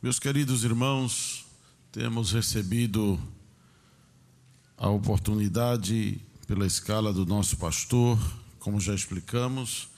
[0.00, 1.44] Meus queridos irmãos,
[1.90, 3.18] temos recebido
[4.76, 8.16] a oportunidade pela escala do nosso pastor,
[8.60, 9.88] como já explicamos,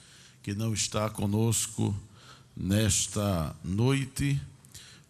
[0.42, 1.94] que não está conosco
[2.56, 4.40] nesta noite,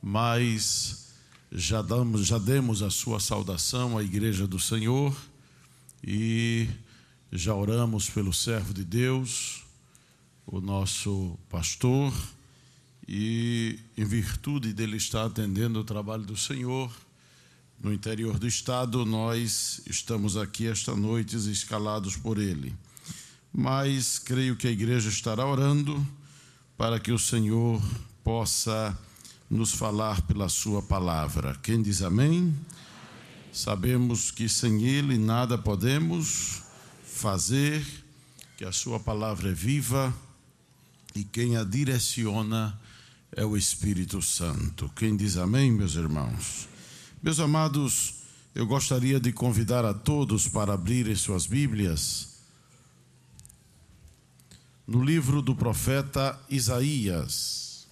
[0.03, 1.13] mas
[1.53, 5.17] já damos, já demos a sua saudação à igreja do Senhor
[6.03, 6.69] e
[7.31, 9.63] já oramos pelo servo de Deus,
[10.45, 12.13] o nosso pastor
[13.13, 16.89] e, em virtude dele estar atendendo o trabalho do Senhor
[17.83, 22.73] no interior do estado, nós estamos aqui esta noite escalados por ele.
[23.53, 26.07] Mas creio que a igreja estará orando
[26.79, 27.83] para que o Senhor
[28.23, 28.97] possa
[29.51, 31.59] nos falar pela Sua palavra.
[31.65, 32.57] Quem diz amém?
[33.53, 36.63] Sabemos que sem Ele nada podemos
[37.03, 37.85] fazer,
[38.57, 40.15] que a Sua palavra é viva
[41.13, 42.80] e quem a direciona
[43.37, 44.91] é o Espírito Santo.
[44.97, 46.69] Quem diz amém, meus irmãos?
[47.23, 52.29] Meus amados, eu gostaria de convidar a todos para abrirem suas Bíblias
[54.87, 57.87] no livro do profeta Isaías.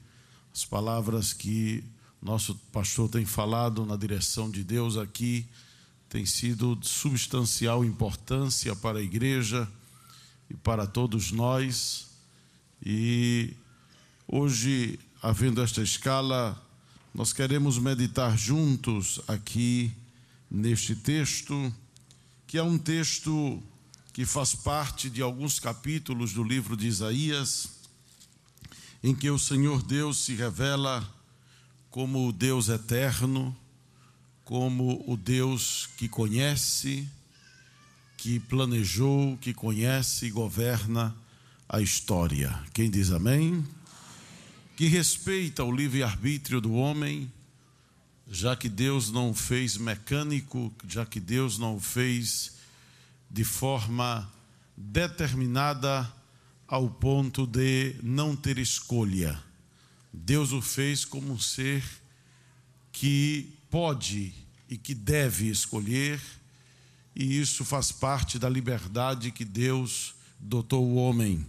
[0.54, 1.84] as palavras que
[2.22, 5.46] nosso pastor tem falado na direção de Deus aqui
[6.08, 9.68] têm sido de substancial importância para a igreja
[10.48, 12.06] e para todos nós.
[12.86, 13.56] E
[14.28, 16.62] hoje, havendo esta escala,
[17.16, 19.92] nós queremos meditar juntos aqui
[20.52, 21.74] neste texto,
[22.46, 23.62] que é um texto
[24.14, 27.83] que faz parte de alguns capítulos do livro de Isaías
[29.04, 31.06] em que o Senhor Deus se revela
[31.92, 33.56] como o Deus eterno,
[34.46, 37.08] como o Deus que conhece,
[38.18, 41.14] que planejou, que conhece e governa
[41.68, 42.58] a história.
[42.74, 43.68] Quem diz amém?
[44.78, 47.32] Que respeita o livre-arbítrio do homem,
[48.32, 52.54] já que Deus não o fez mecânico, já que Deus não o fez
[53.30, 54.32] de forma
[54.78, 56.10] determinada
[56.68, 59.42] ao ponto de não ter escolha.
[60.12, 61.84] Deus o fez como um ser
[62.92, 64.34] que pode
[64.70, 66.22] e que deve escolher,
[67.16, 71.46] e isso faz parte da liberdade que Deus dotou o homem.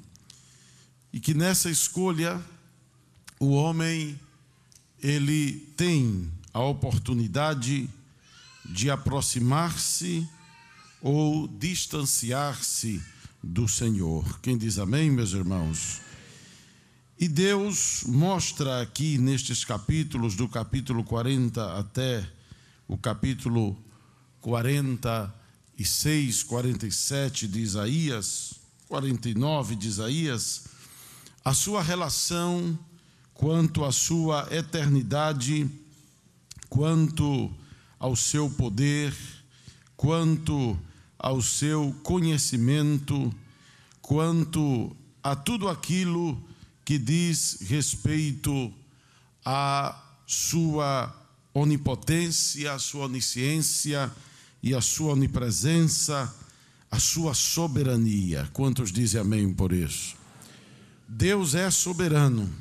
[1.13, 2.43] E que nessa escolha
[3.39, 4.19] o homem
[5.03, 7.89] ele tem a oportunidade
[8.65, 10.27] de aproximar-se
[11.03, 13.03] ou distanciar-se
[13.45, 14.41] do Senhor.
[14.41, 16.01] Quem diz amém, meus irmãos?
[17.19, 22.27] E Deus mostra aqui nestes capítulos, do capítulo 40 até
[22.89, 23.77] o capítulo
[24.41, 28.55] 46, 47 de Isaías,
[28.89, 30.65] 49 de Isaías,
[31.45, 32.77] a sua relação
[33.35, 35.71] quanto à sua eternidade,
[36.69, 37.51] quanto
[37.99, 39.15] ao seu poder,
[39.97, 40.77] quanto
[41.25, 43.35] ao seu conhecimento
[44.03, 46.39] quanto a tudo aquilo
[46.85, 48.71] que diz respeito
[49.43, 51.11] à sua
[51.55, 54.13] onipotência, à sua onisciência
[54.63, 56.31] e à sua onipresença,
[56.91, 58.47] à sua soberania.
[58.53, 60.17] Quantos dizem amém por isso?
[61.09, 62.53] Deus é soberano.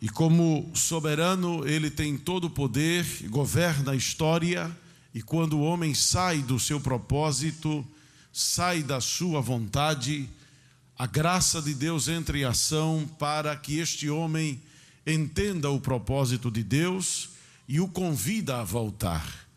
[0.00, 4.72] E como soberano, ele tem todo o poder, governa a história
[5.14, 7.86] e quando o homem sai do seu propósito,
[8.32, 10.28] sai da sua vontade,
[10.98, 14.60] a graça de Deus entra em ação para que este homem
[15.06, 17.30] entenda o propósito de Deus
[17.66, 19.48] e o convida a voltar.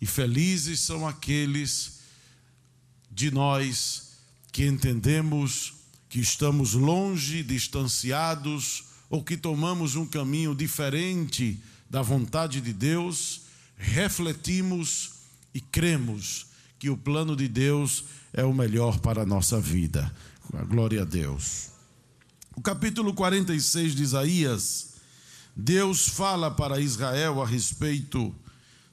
[0.00, 2.00] E felizes são aqueles
[3.10, 4.12] de nós
[4.52, 5.74] que entendemos
[6.08, 11.60] que estamos longe, distanciados, ou que tomamos um caminho diferente
[11.90, 13.42] da vontade de Deus,
[13.76, 15.12] refletimos
[15.54, 16.46] e cremos
[16.78, 20.14] que o plano de Deus é o melhor para a nossa vida.
[20.68, 21.68] Glória a Deus.
[22.56, 24.94] O capítulo 46 de Isaías,
[25.56, 28.34] Deus fala para Israel a respeito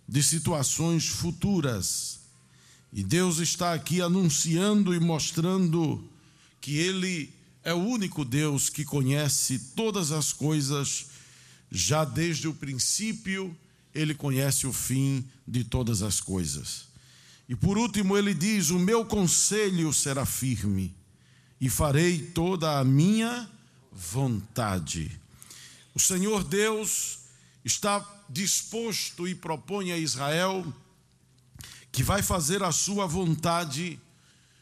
[0.08, 2.20] de situações futuras.
[2.94, 6.04] E Deus está aqui anunciando e mostrando
[6.60, 7.34] que Ele
[7.64, 11.08] é o único Deus que conhece todas as coisas,
[11.72, 13.56] já desde o princípio,
[13.94, 16.88] Ele conhece o fim de todas as coisas.
[17.48, 20.96] E por último, Ele diz: O meu conselho será firme,
[21.60, 23.50] e farei toda a minha
[23.92, 25.20] vontade.
[25.94, 27.20] O Senhor Deus
[27.66, 30.66] está disposto e propõe a Israel
[31.92, 34.00] que vai fazer a sua vontade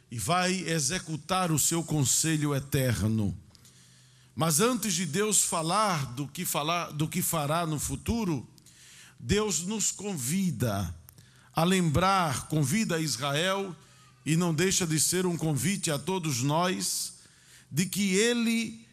[0.10, 3.38] e vai executar o seu conselho eterno.
[4.36, 8.48] Mas antes de Deus falar do que falar, do que fará no futuro,
[9.20, 10.96] Deus nos convida
[11.54, 13.76] a lembrar, convida Israel
[14.26, 17.16] e não deixa de ser um convite a todos nós
[17.70, 18.88] de que ele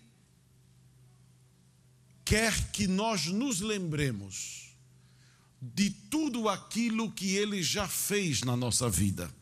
[2.24, 4.74] quer que nós nos lembremos
[5.62, 9.32] de tudo aquilo que ele já fez na nossa vida.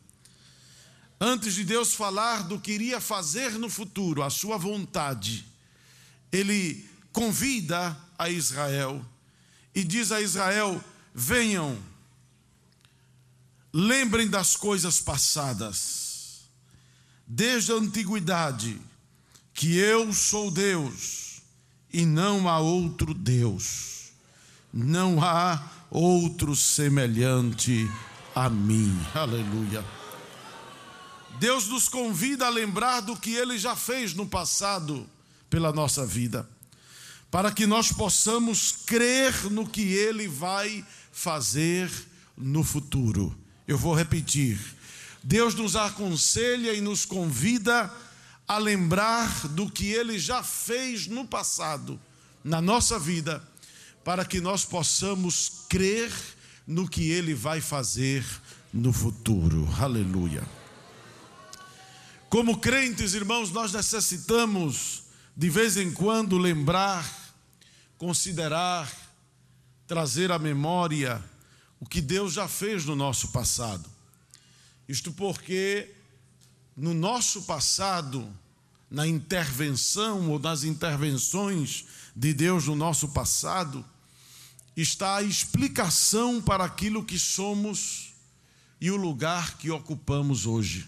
[1.19, 5.47] Antes de Deus falar do que iria fazer no futuro, a sua vontade,
[6.31, 9.05] ele convida a Israel
[9.75, 10.83] e diz a Israel:
[11.15, 11.77] venham,
[13.73, 16.43] lembrem das coisas passadas,
[17.27, 18.81] desde a antiguidade,
[19.53, 21.43] que eu sou Deus
[21.93, 24.13] e não há outro Deus,
[24.73, 27.89] não há outro semelhante
[28.35, 28.93] a mim.
[29.15, 29.85] Aleluia.
[31.39, 35.09] Deus nos convida a lembrar do que Ele já fez no passado
[35.49, 36.49] pela nossa vida,
[37.35, 41.91] para que nós possamos crer no que Ele vai fazer
[42.39, 43.37] no futuro.
[43.67, 44.57] Eu vou repetir.
[45.21, 47.93] Deus nos aconselha e nos convida
[48.47, 52.01] a lembrar do que Ele já fez no passado,
[52.45, 53.43] na nossa vida,
[54.05, 56.13] para que nós possamos crer
[56.65, 58.25] no que Ele vai fazer
[58.73, 59.69] no futuro.
[59.81, 60.45] Aleluia.
[62.29, 65.03] Como crentes, irmãos, nós necessitamos
[65.37, 67.24] de vez em quando lembrar,
[68.05, 68.95] considerar,
[69.87, 71.25] trazer à memória
[71.81, 73.89] o que Deus já fez no nosso passado.
[74.87, 75.91] Isto porque
[76.77, 78.31] no nosso passado,
[78.91, 83.83] na intervenção ou nas intervenções de Deus no nosso passado,
[84.77, 88.13] está a explicação para aquilo que somos
[88.83, 90.87] e o lugar que ocupamos hoje.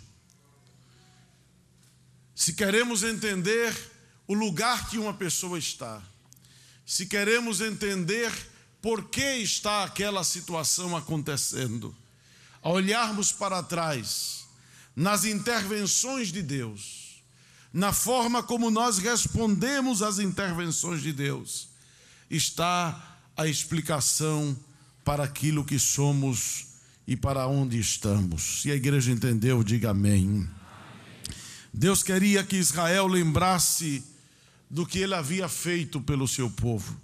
[2.34, 3.74] Se queremos entender
[4.28, 6.02] o lugar que uma pessoa está,
[6.86, 8.32] se queremos entender
[8.80, 11.92] por que está aquela situação acontecendo,
[12.62, 14.46] a olharmos para trás,
[14.94, 17.20] nas intervenções de Deus,
[17.72, 21.68] na forma como nós respondemos às intervenções de Deus,
[22.30, 24.56] está a explicação
[25.04, 26.66] para aquilo que somos
[27.06, 28.62] e para onde estamos.
[28.62, 30.48] Se a igreja entendeu, diga amém.
[31.72, 34.02] Deus queria que Israel lembrasse
[34.68, 37.00] do que ele havia feito pelo seu povo.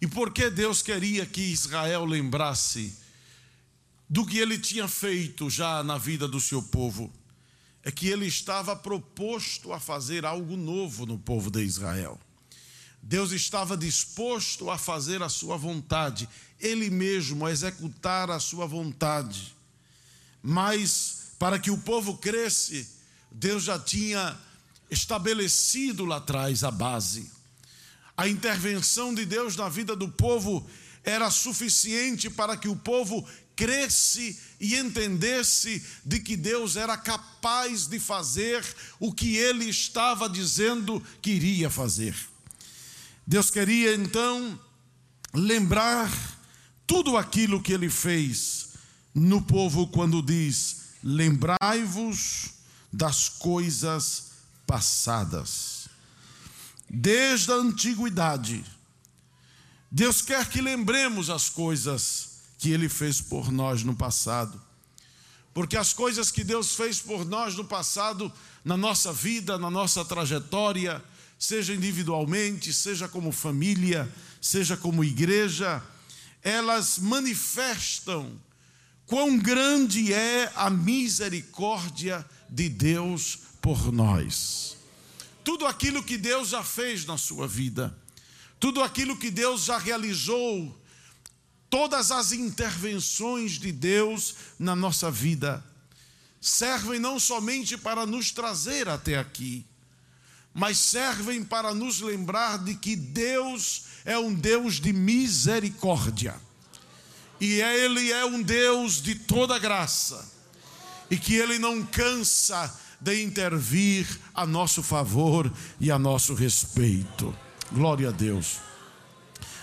[0.00, 2.94] E por que Deus queria que Israel lembrasse
[4.08, 7.12] do que ele tinha feito já na vida do seu povo?
[7.82, 12.20] É que ele estava proposto a fazer algo novo no povo de Israel.
[13.00, 16.28] Deus estava disposto a fazer a sua vontade,
[16.58, 19.54] ele mesmo a executar a sua vontade.
[20.42, 22.88] Mas para que o povo cresce,
[23.30, 24.36] Deus já tinha
[24.90, 27.30] estabelecido lá atrás a base.
[28.16, 30.66] A intervenção de Deus na vida do povo
[31.04, 37.98] era suficiente para que o povo cresce e entendesse de que Deus era capaz de
[37.98, 38.64] fazer
[39.00, 42.14] o que ele estava dizendo que iria fazer.
[43.26, 44.58] Deus queria então
[45.32, 46.10] lembrar
[46.86, 48.68] tudo aquilo que ele fez
[49.14, 52.50] no povo quando diz: Lembrai-vos
[52.92, 54.35] das coisas
[54.66, 55.88] passadas.
[56.88, 58.64] Desde a antiguidade,
[59.90, 64.60] Deus quer que lembremos as coisas que Ele fez por nós no passado.
[65.54, 68.30] Porque as coisas que Deus fez por nós no passado,
[68.64, 71.02] na nossa vida, na nossa trajetória,
[71.38, 75.82] seja individualmente, seja como família, seja como igreja,
[76.42, 78.38] elas manifestam
[79.06, 84.76] quão grande é a misericórdia de Deus por nós.
[85.42, 87.92] Tudo aquilo que Deus já fez na sua vida,
[88.60, 90.80] tudo aquilo que Deus já realizou,
[91.68, 95.64] todas as intervenções de Deus na nossa vida,
[96.40, 99.66] servem não somente para nos trazer até aqui,
[100.54, 106.40] mas servem para nos lembrar de que Deus é um Deus de misericórdia.
[107.40, 110.24] E Ele é um Deus de toda graça.
[111.10, 117.32] E que Ele não cansa de intervir a nosso favor e a nosso respeito.
[117.70, 118.56] Glória a Deus.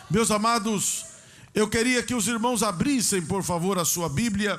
[0.09, 1.03] Meus amados,
[1.53, 4.57] eu queria que os irmãos abrissem, por favor, a sua Bíblia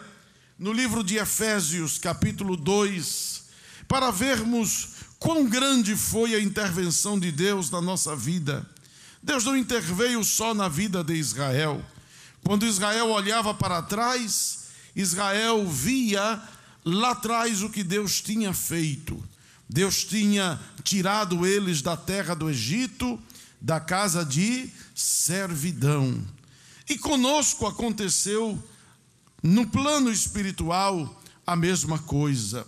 [0.59, 3.45] no livro de Efésios, capítulo 2,
[3.89, 4.89] para vermos
[5.19, 8.69] quão grande foi a intervenção de Deus na nossa vida.
[9.23, 11.83] Deus não interveio só na vida de Israel.
[12.45, 14.65] Quando Israel olhava para trás,
[14.95, 16.39] Israel via
[16.85, 19.23] lá atrás o que Deus tinha feito.
[19.69, 23.19] Deus tinha tirado eles da terra do Egito,
[23.61, 26.23] da casa de servidão.
[26.89, 28.63] E conosco aconteceu
[29.43, 32.67] no plano espiritual a mesma coisa.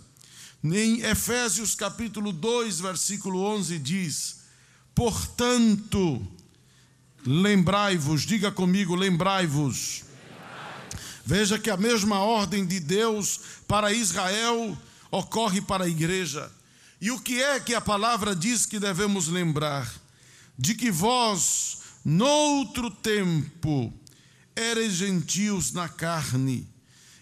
[0.63, 4.37] Em Efésios capítulo 2, versículo 11 diz:
[4.95, 6.27] Portanto,
[7.23, 10.06] lembrai-vos, diga comigo, lembrai-vos.
[11.27, 14.77] Veja que a mesma ordem de Deus para Israel
[15.11, 16.49] ocorre para a igreja.
[17.01, 19.93] E o que é que a palavra diz que devemos lembrar?
[20.57, 23.93] De que vós, noutro tempo,
[24.55, 26.65] eres gentios na carne,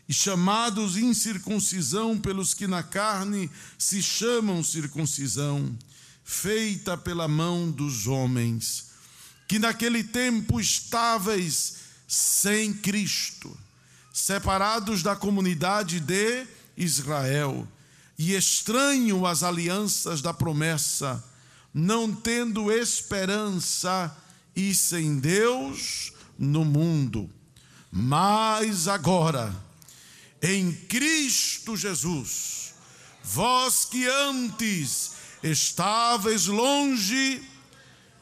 [0.07, 5.75] e chamados incircuncisão pelos que na carne se chamam circuncisão,
[6.23, 8.85] feita pela mão dos homens,
[9.47, 13.64] que naquele tempo estáveis sem Cristo,
[14.15, 17.67] separados da comunidade de Israel,
[18.17, 21.21] e estranho às alianças da promessa,
[21.73, 24.15] não tendo esperança
[24.55, 27.29] e sem Deus no mundo.
[27.91, 29.53] Mas agora,
[30.41, 32.73] em Cristo Jesus,
[33.21, 35.11] vós que antes
[35.43, 37.43] estáveis longe,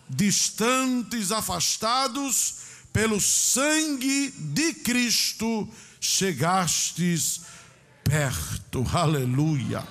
[0.09, 2.62] distantes, afastados,
[2.93, 5.67] pelo sangue de Cristo,
[5.99, 7.41] chegastes
[8.03, 8.85] perto.
[8.95, 9.85] Aleluia.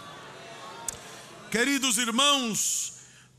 [1.50, 2.92] Queridos irmãos,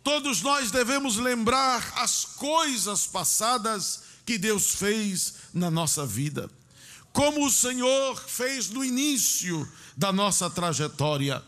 [0.04, 6.50] todos nós devemos lembrar as coisas passadas que Deus fez na nossa vida.
[7.14, 11.42] Como o Senhor fez no início da nossa trajetória.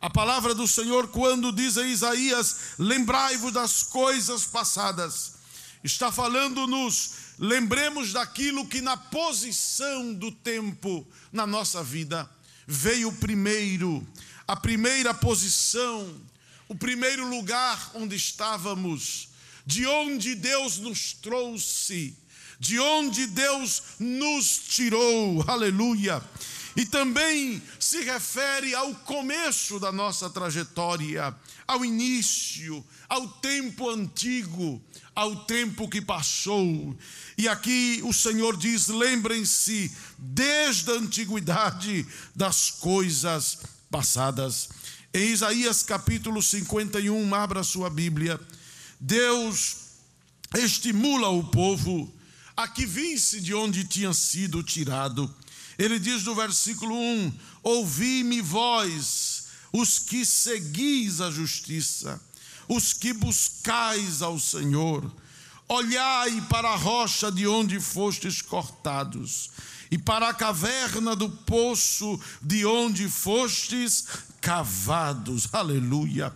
[0.00, 5.32] A palavra do Senhor, quando diz a Isaías: Lembrai-vos das coisas passadas,
[5.82, 12.28] está falando-nos, lembremos daquilo que na posição do tempo na nossa vida
[12.66, 14.06] veio primeiro,
[14.46, 16.20] a primeira posição,
[16.68, 19.28] o primeiro lugar onde estávamos.
[19.64, 22.16] De onde Deus nos trouxe,
[22.58, 26.22] de onde Deus nos tirou, aleluia.
[26.76, 31.34] E também se refere ao começo da nossa trajetória,
[31.66, 34.82] ao início, ao tempo antigo,
[35.14, 36.96] ao tempo que passou.
[37.36, 43.58] E aqui o Senhor diz: lembrem-se desde a antiguidade das coisas
[43.90, 44.68] passadas.
[45.12, 48.38] Em Isaías capítulo 51, abra sua Bíblia.
[49.00, 49.76] Deus
[50.54, 52.12] estimula o povo
[52.56, 55.34] a que visse de onde tinha sido tirado.
[55.78, 57.32] Ele diz no versículo 1:
[57.62, 59.35] Ouvi-me vós,
[59.76, 62.18] os que seguis a justiça,
[62.66, 65.12] os que buscais ao Senhor.
[65.68, 69.50] Olhai para a rocha de onde fostes cortados,
[69.90, 74.06] e para a caverna do poço de onde fostes
[74.40, 75.48] cavados.
[75.52, 76.32] Aleluia.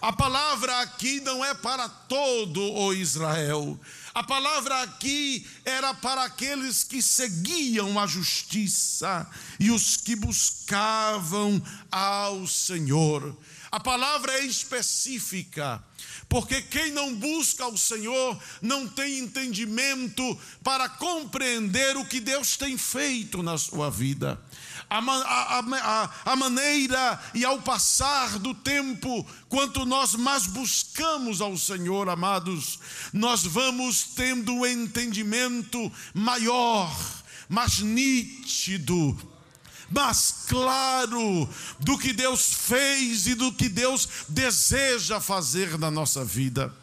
[0.00, 3.78] A palavra aqui não é para todo o Israel.
[4.14, 9.28] A palavra aqui era para aqueles que seguiam a justiça
[9.58, 13.36] e os que buscavam ao Senhor.
[13.72, 15.82] A palavra é específica,
[16.28, 22.78] porque quem não busca ao Senhor não tem entendimento para compreender o que Deus tem
[22.78, 24.40] feito na sua vida
[24.88, 31.56] a, a, a, a maneira e ao passar do tempo, quanto nós mais buscamos ao
[31.56, 32.78] Senhor, amados,
[33.12, 36.94] nós vamos tendo um entendimento maior,
[37.48, 39.16] mais nítido,
[39.90, 41.48] mais claro
[41.80, 46.74] do que Deus fez e do que Deus deseja fazer na nossa vida.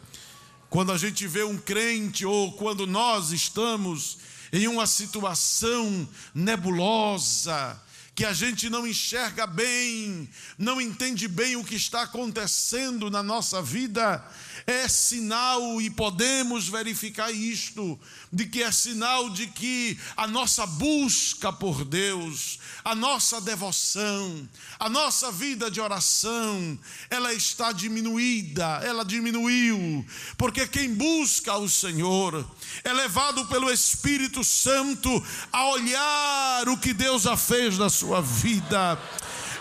[0.70, 4.18] Quando a gente vê um crente ou quando nós estamos
[4.52, 7.78] em uma situação nebulosa,
[8.14, 10.28] que a gente não enxerga bem,
[10.58, 14.22] não entende bem o que está acontecendo na nossa vida,
[14.66, 17.98] é sinal, e podemos verificar isto,
[18.30, 24.90] de que é sinal de que a nossa busca por Deus, a nossa devoção, a
[24.90, 26.78] nossa vida de oração,
[27.08, 30.04] ela está diminuída, ela diminuiu,
[30.36, 32.46] porque quem busca o Senhor
[32.84, 35.10] é levado pelo Espírito Santo
[35.50, 38.98] a olhar o que Deus já fez na sua vida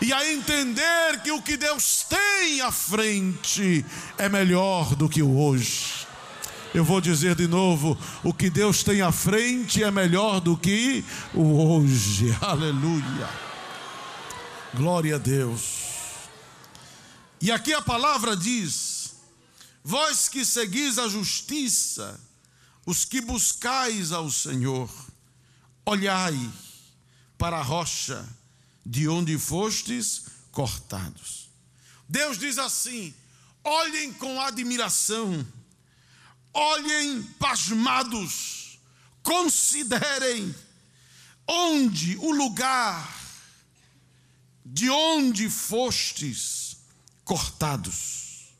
[0.01, 3.85] e a entender que o que Deus tem à frente
[4.17, 6.07] é melhor do que o hoje.
[6.73, 11.05] Eu vou dizer de novo: o que Deus tem à frente é melhor do que
[11.33, 12.35] o hoje.
[12.41, 13.29] Aleluia.
[14.73, 15.81] Glória a Deus.
[17.39, 19.13] E aqui a palavra diz:
[19.83, 22.19] Vós que seguis a justiça,
[22.85, 24.89] os que buscais ao Senhor,
[25.85, 26.39] olhai
[27.41, 28.23] para a rocha
[28.85, 31.49] de onde fostes cortados.
[32.07, 33.11] Deus diz assim:
[33.63, 35.43] olhem com admiração,
[36.53, 38.79] olhem pasmados,
[39.23, 40.53] considerem
[41.47, 43.11] onde o lugar
[44.63, 46.77] de onde fostes
[47.25, 48.53] cortados,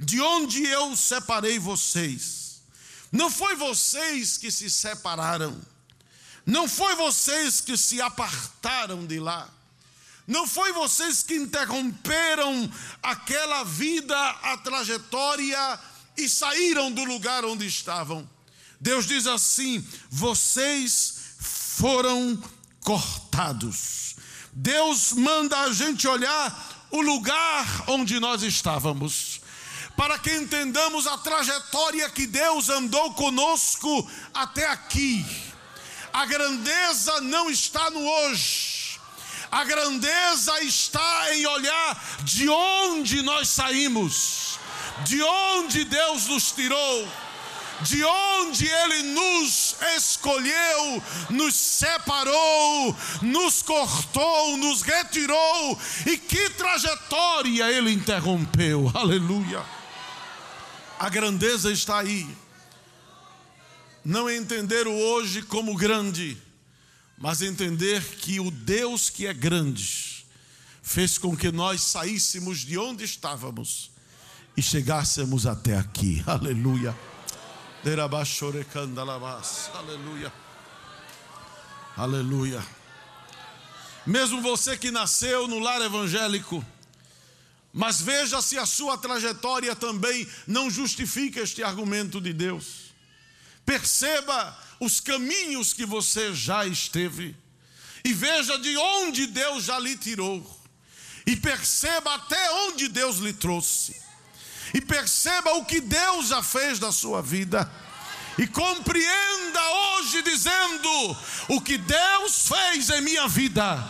[0.00, 2.62] de onde eu separei vocês.
[3.12, 5.56] Não foi vocês que se separaram,
[6.46, 9.48] não foi vocês que se apartaram de lá.
[10.26, 12.70] Não foi vocês que interromperam
[13.02, 15.80] aquela vida, a trajetória
[16.16, 18.28] e saíram do lugar onde estavam.
[18.80, 22.42] Deus diz assim: vocês foram
[22.82, 24.16] cortados.
[24.52, 29.40] Deus manda a gente olhar o lugar onde nós estávamos,
[29.96, 35.53] para que entendamos a trajetória que Deus andou conosco até aqui.
[36.14, 38.74] A grandeza não está no hoje
[39.54, 44.58] a grandeza está em olhar de onde nós saímos,
[45.04, 47.08] de onde Deus nos tirou,
[47.82, 51.00] de onde Ele nos escolheu,
[51.30, 58.90] nos separou, nos cortou, nos retirou e que trajetória Ele interrompeu.
[58.92, 59.62] Aleluia.
[60.98, 62.26] A grandeza está aí.
[64.04, 66.36] Não entender o hoje como grande
[67.16, 70.26] mas entender que o Deus que é grande
[70.82, 73.90] fez com que nós saíssemos de onde estávamos
[74.56, 76.22] e chegássemos até aqui.
[76.26, 76.96] Aleluia.
[79.74, 80.32] Aleluia.
[81.96, 82.66] Aleluia.
[84.06, 86.64] Mesmo você que nasceu no lar evangélico,
[87.72, 92.83] mas veja se a sua trajetória também não justifica este argumento de Deus.
[93.64, 97.36] Perceba os caminhos que você já esteve,
[98.04, 100.60] e veja de onde Deus já lhe tirou,
[101.26, 103.96] e perceba até onde Deus lhe trouxe,
[104.74, 107.70] e perceba o que Deus já fez da sua vida,
[108.36, 111.16] e compreenda hoje dizendo:
[111.48, 113.82] o que Deus fez em minha vida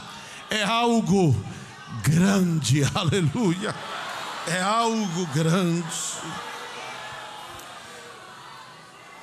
[0.51, 1.35] é algo
[2.03, 3.75] grande, aleluia,
[4.47, 5.85] é algo grande.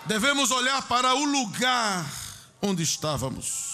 [0.06, 2.06] Devemos olhar para o lugar
[2.62, 3.72] onde estávamos.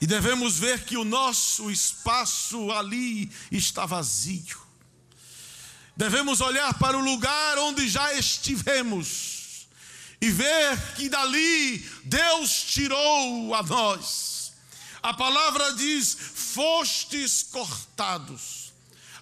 [0.00, 4.60] E devemos ver que o nosso espaço ali está vazio.
[5.96, 9.66] Devemos olhar para o lugar onde já estivemos
[10.20, 14.52] e ver que dali Deus tirou a nós.
[15.02, 18.72] A palavra diz: fostes cortados.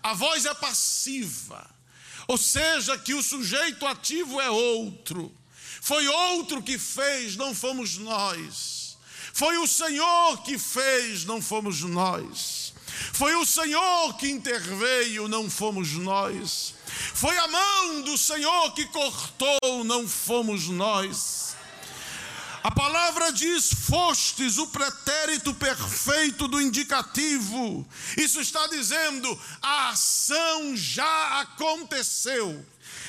[0.02, 1.70] A voz é passiva,
[2.26, 5.34] ou seja, que o sujeito ativo é outro.
[5.84, 8.96] Foi outro que fez, não fomos nós.
[9.34, 12.72] Foi o Senhor que fez, não fomos nós.
[13.12, 16.72] Foi o Senhor que interveio, não fomos nós.
[17.12, 21.54] Foi a mão do Senhor que cortou, não fomos nós.
[22.62, 27.86] A palavra diz: fostes o pretérito perfeito do indicativo.
[28.16, 32.64] Isso está dizendo: a ação já aconteceu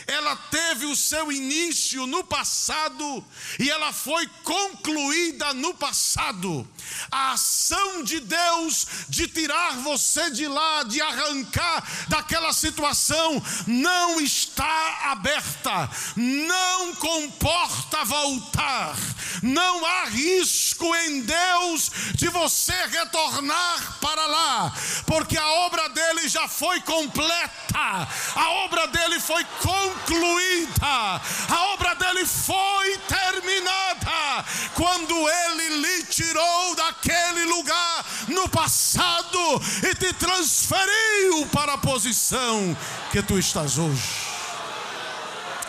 [0.07, 3.23] ela teve o seu início no passado
[3.59, 6.67] e ela foi concluída no passado.
[7.11, 15.11] A ação de Deus de tirar você de lá, de arrancar daquela situação, não está
[15.11, 18.95] aberta, não comporta voltar,
[19.41, 24.73] não há risco em Deus de você retornar para lá,
[25.05, 32.25] porque a obra dele já foi completa, a obra dele foi concluída, a obra dele
[32.25, 39.39] foi terminada quando ele lhe tirou daquele lugar no passado
[39.83, 42.75] e te transferiu para a posição
[43.11, 44.35] que tu estás hoje.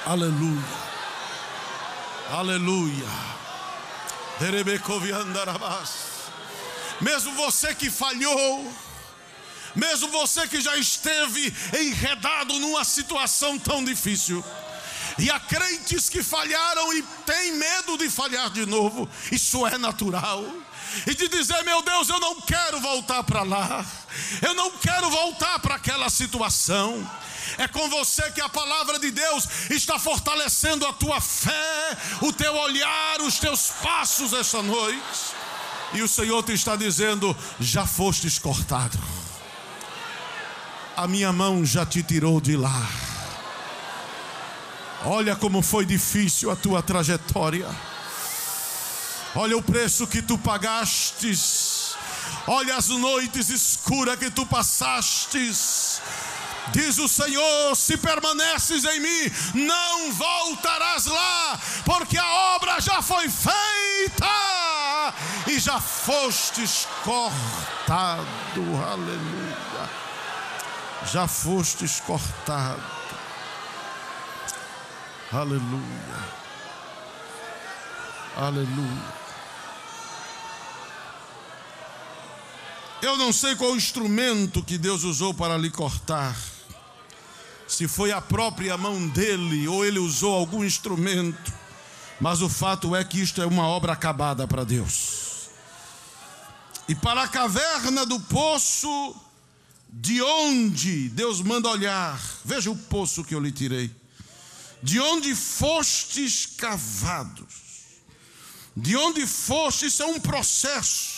[0.04, 0.62] Aleluia.
[2.30, 3.35] Aleluia.
[7.00, 8.72] Mesmo você que falhou,
[9.74, 14.44] mesmo você que já esteve enredado numa situação tão difícil,
[15.18, 20.44] e há crentes que falharam e têm medo de falhar de novo, isso é natural.
[21.06, 23.84] E de dizer, meu Deus, eu não quero voltar para lá,
[24.42, 27.08] eu não quero voltar para aquela situação.
[27.58, 32.54] É com você que a palavra de Deus está fortalecendo a tua fé, o teu
[32.54, 35.00] olhar, os teus passos esta noite.
[35.94, 38.98] E o Senhor te está dizendo: já fostes cortado,
[40.96, 42.86] a minha mão já te tirou de lá.
[45.04, 47.68] Olha como foi difícil a tua trajetória.
[49.36, 51.94] Olha o preço que tu pagastes.
[52.46, 56.00] Olha as noites escuras que tu passastes.
[56.72, 59.32] Diz o Senhor: se permaneces em mim,
[59.66, 64.26] não voltarás lá, porque a obra já foi feita
[65.46, 68.26] e já fostes cortado.
[68.90, 69.90] Aleluia.
[71.12, 72.82] Já fostes cortado.
[75.30, 76.36] Aleluia.
[78.36, 79.25] Aleluia.
[83.06, 86.36] Eu não sei qual instrumento que Deus usou para lhe cortar
[87.68, 91.52] se foi a própria mão dele ou ele usou algum instrumento,
[92.20, 95.50] mas o fato é que isto é uma obra acabada para Deus.
[96.88, 99.14] E para a caverna do poço,
[99.88, 103.88] de onde Deus manda olhar, veja o poço que eu lhe tirei,
[104.82, 107.54] de onde fostes cavados,
[108.76, 111.15] de onde fostes, isso é um processo,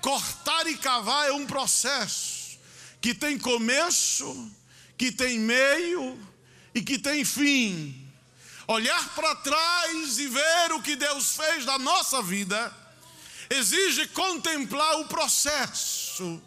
[0.00, 2.58] cortar e cavar é um processo
[3.00, 4.50] que tem começo,
[4.96, 6.18] que tem meio
[6.74, 8.06] e que tem fim.
[8.66, 12.74] Olhar para trás e ver o que Deus fez na nossa vida
[13.50, 16.42] exige contemplar o processo.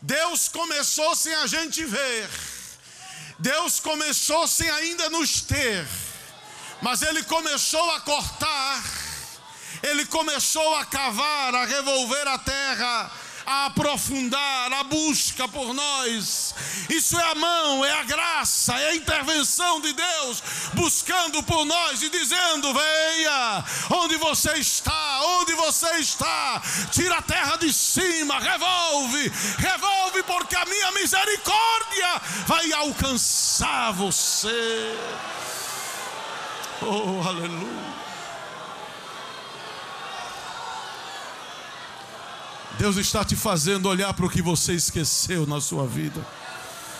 [0.00, 2.28] Deus começou sem a gente ver.
[3.38, 5.86] Deus começou sem ainda nos ter.
[6.80, 9.05] Mas ele começou a cortar.
[9.82, 13.10] Ele começou a cavar, a revolver a terra
[13.46, 16.54] a aprofundar a busca por nós.
[16.90, 20.42] Isso é a mão, é a graça, é a intervenção de Deus
[20.74, 26.60] buscando por nós e dizendo: venha, onde você está, onde você está,
[26.90, 34.98] tira a terra de cima, revolve, revolve, porque a minha misericórdia vai alcançar você.
[36.82, 37.85] Oh, aleluia.
[42.86, 46.24] Deus está te fazendo olhar para o que você esqueceu na sua vida.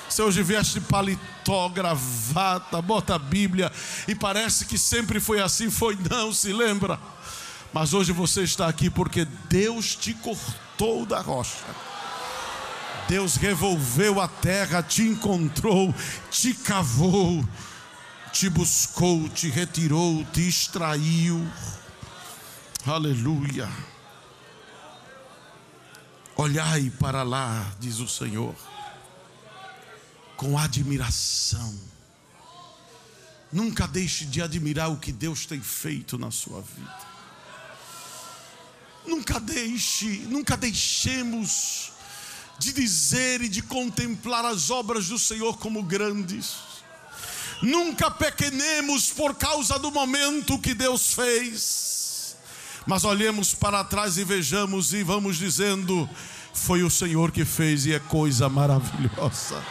[0.09, 3.71] Se hoje veste paletó, gravata, bota a Bíblia
[4.09, 6.99] e parece que sempre foi assim, foi não, se lembra.
[7.73, 11.65] Mas hoje você está aqui porque Deus te cortou da rocha.
[13.09, 15.95] Deus revolveu a terra, te encontrou,
[16.33, 17.49] te cavou,
[18.33, 21.47] te buscou, te retirou, te extraiu.
[22.85, 23.69] Aleluia.
[26.39, 28.55] Olhai para lá, diz o Senhor,
[30.37, 31.75] com admiração.
[33.51, 37.07] Nunca deixe de admirar o que Deus tem feito na sua vida.
[39.07, 41.93] Nunca deixe, nunca deixemos
[42.59, 46.57] de dizer e de contemplar as obras do Senhor como grandes.
[47.63, 51.96] Nunca pequenemos por causa do momento que Deus fez
[52.87, 56.09] mas olhemos para trás e vejamos e vamos dizendo:
[56.55, 59.63] foi o Senhor que fez e é coisa maravilhosa.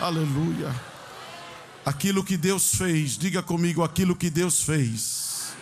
[0.00, 0.74] Aleluia.
[1.86, 5.52] Aquilo que Deus fez, diga comigo: aquilo que Deus fez,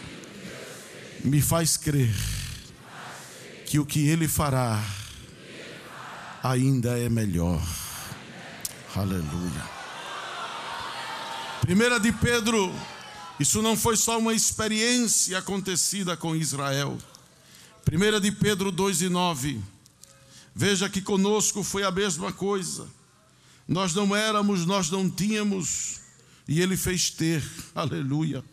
[1.22, 2.14] me faz crer
[3.66, 4.82] que o que Ele fará
[6.42, 7.62] ainda é melhor.
[8.96, 9.80] Aleluia.
[11.60, 12.74] Primeira de Pedro
[13.40, 16.96] isso não foi só uma experiência acontecida com Israel.
[17.90, 19.60] 1 de Pedro 2 e 9.
[20.54, 22.86] Veja que conosco foi a mesma coisa.
[23.66, 26.00] Nós não éramos, nós não tínhamos,
[26.46, 27.42] e Ele fez ter.
[27.74, 28.44] Aleluia.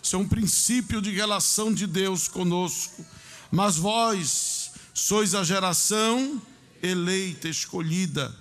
[0.00, 3.04] Isso é um princípio de relação de Deus conosco.
[3.50, 6.40] Mas vós Sois a geração
[6.82, 8.34] eleita, escolhida,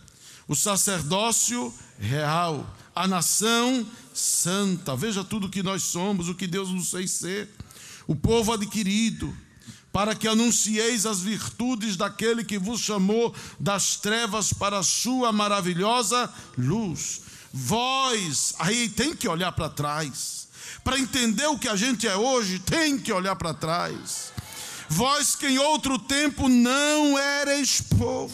[0.48, 4.96] o sacerdócio real, a nação santa.
[4.96, 7.50] Veja tudo que nós somos, o que Deus nos fez ser.
[8.08, 9.36] O povo adquirido,
[9.92, 16.32] para que anuncieis as virtudes daquele que vos chamou das trevas para a sua maravilhosa
[16.58, 17.22] luz.
[17.52, 20.48] Vós, aí tem que olhar para trás.
[20.84, 24.34] Para entender o que a gente é hoje, tem que olhar para trás.
[24.90, 28.34] Vós que em outro tempo não erais povo,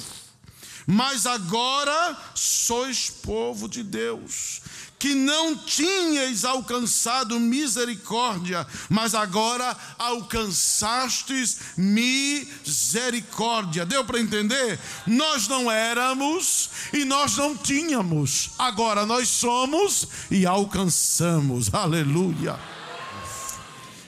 [0.85, 4.61] mas agora sois povo de Deus
[5.01, 13.83] que não tinhais alcançado misericórdia, mas agora alcançastes misericórdia.
[13.83, 14.79] Deu para entender?
[15.07, 21.73] Nós não éramos e nós não tínhamos, agora nós somos e alcançamos.
[21.73, 22.59] Aleluia.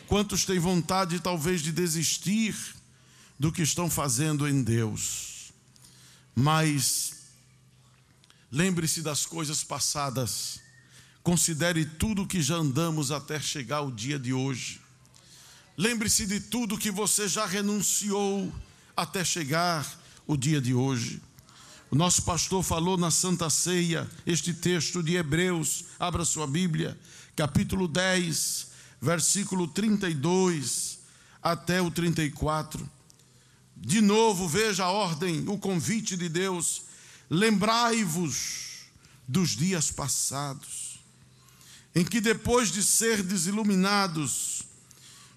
[0.05, 2.55] Quantos têm vontade, talvez, de desistir
[3.39, 5.32] do que estão fazendo em Deus?
[6.35, 7.13] Mas
[8.51, 10.63] lembre-se das coisas passadas
[11.23, 14.81] Considere tudo que já andamos até chegar o dia de hoje.
[15.77, 18.53] Lembre-se de tudo que você já renunciou
[18.95, 19.87] até chegar
[20.27, 21.21] o dia de hoje.
[21.89, 26.99] O nosso pastor falou na Santa Ceia este texto de Hebreus, abra sua Bíblia,
[27.37, 28.67] capítulo 10,
[29.01, 30.99] versículo 32
[31.41, 32.89] até o 34.
[33.85, 36.83] De novo, veja a ordem, o convite de Deus.
[37.29, 38.85] Lembrai-vos
[39.27, 40.93] dos dias passados
[41.95, 44.63] em que depois de ser desiluminados,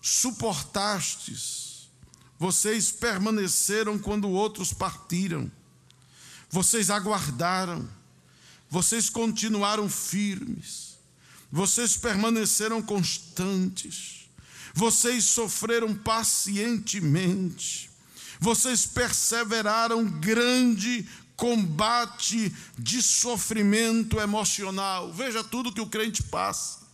[0.00, 1.88] suportastes,
[2.38, 5.50] vocês permaneceram quando outros partiram,
[6.48, 7.86] vocês aguardaram,
[8.70, 10.96] vocês continuaram firmes,
[11.50, 14.28] vocês permaneceram constantes,
[14.72, 17.85] vocês sofreram pacientemente,
[18.40, 25.12] vocês perseveraram grande combate de sofrimento emocional.
[25.12, 26.86] Veja tudo que o crente passa.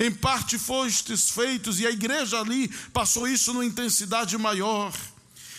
[0.00, 4.94] Em parte fostes feitos, e a igreja ali passou isso numa intensidade maior.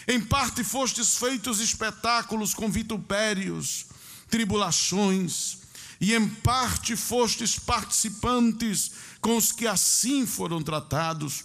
[0.08, 3.86] Em parte fostes feitos espetáculos com vitupérios,
[4.30, 5.58] tribulações,
[6.00, 11.44] e em parte fostes participantes com os que assim foram tratados,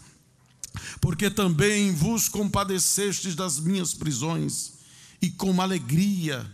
[1.01, 4.73] porque também vos compadecestes das minhas prisões,
[5.21, 6.47] e com alegria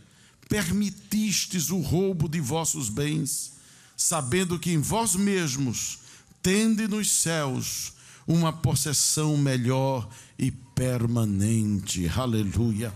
[0.48, 3.52] permitistes o roubo de vossos bens,
[3.96, 5.98] sabendo que em vós mesmos
[6.42, 7.92] tende nos céus
[8.26, 12.08] uma possessão melhor e permanente.
[12.08, 12.94] Aleluia.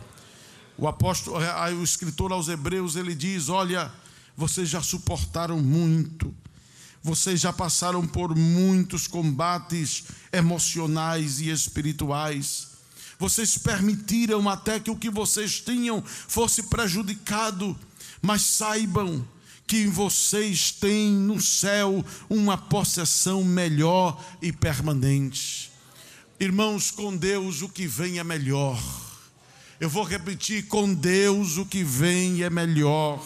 [0.77, 1.37] O apóstolo,
[1.79, 3.93] o escritor aos Hebreus, ele diz: Olha,
[4.37, 6.35] vocês já suportaram muito,
[7.05, 12.75] vocês já passaram por muitos combates emocionais e espirituais
[13.19, 17.75] vocês permitiram até que o que vocês tinham fosse prejudicado,
[18.21, 19.27] mas saibam
[19.67, 25.71] que vocês tem no céu uma possessão melhor e permanente.
[26.39, 28.79] Irmãos, com Deus o que vem é melhor.
[29.81, 33.23] Eu vou repetir: com Deus o que vem é melhor.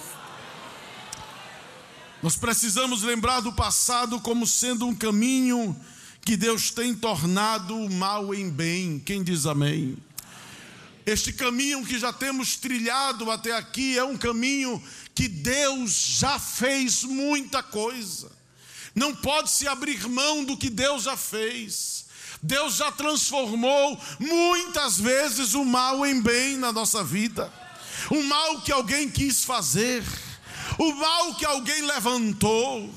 [2.20, 5.78] Nós precisamos lembrar do passado como sendo um caminho
[6.24, 8.98] que Deus tem tornado o mal em bem.
[8.98, 9.96] Quem diz amém?
[11.06, 14.82] Este caminho que já temos trilhado até aqui é um caminho
[15.14, 18.30] que Deus já fez muita coisa.
[18.94, 22.04] Não pode se abrir mão do que Deus já fez.
[22.42, 27.52] Deus já transformou muitas vezes o mal em bem na nossa vida.
[28.10, 30.04] O mal que alguém quis fazer,
[30.76, 32.90] o mal que alguém levantou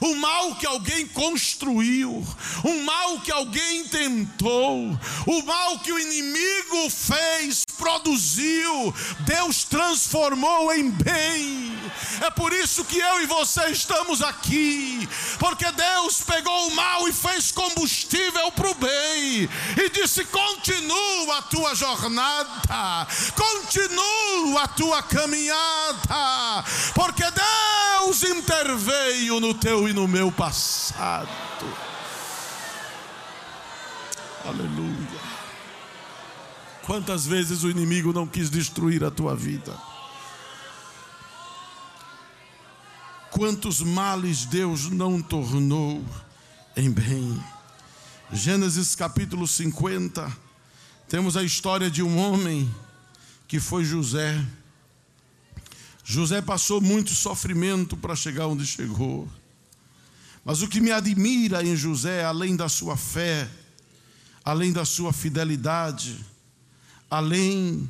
[0.00, 2.26] o mal que alguém construiu,
[2.64, 10.90] o mal que alguém tentou, o mal que o inimigo fez, produziu, Deus transformou em
[10.90, 11.75] bem.
[12.20, 17.12] É por isso que eu e você estamos aqui, porque Deus pegou o mal e
[17.12, 26.64] fez combustível para o bem, e disse: continua a tua jornada, continua a tua caminhada,
[26.94, 31.28] porque Deus interveio no teu e no meu passado.
[34.44, 35.26] Aleluia.
[36.84, 39.76] Quantas vezes o inimigo não quis destruir a tua vida?
[43.36, 46.02] Quantos males Deus não tornou
[46.74, 47.38] em bem?
[48.32, 50.34] Gênesis capítulo 50,
[51.06, 52.74] temos a história de um homem
[53.46, 54.42] que foi José.
[56.02, 59.28] José passou muito sofrimento para chegar onde chegou.
[60.42, 63.46] Mas o que me admira em José, além da sua fé,
[64.42, 66.24] além da sua fidelidade,
[67.10, 67.86] além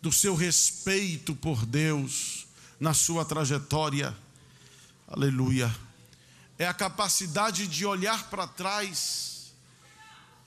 [0.00, 2.46] do seu respeito por Deus
[2.80, 4.16] na sua trajetória,
[5.08, 5.74] aleluia,
[6.58, 9.52] é a capacidade de olhar para trás